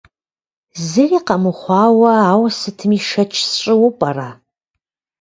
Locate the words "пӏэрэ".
3.99-4.29